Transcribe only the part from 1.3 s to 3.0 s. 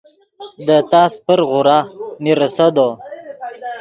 غورا میر ریسدو